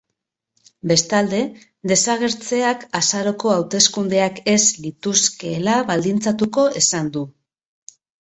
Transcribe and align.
Bestalde, 0.91 1.41
desagertzeak 1.91 2.85
azaroko 2.99 3.51
hauteskundeak 3.55 4.41
ez 4.53 4.57
lituzkeela 4.87 5.77
baldintzatuko 5.91 6.65
esan 6.83 7.13
du. 7.19 7.25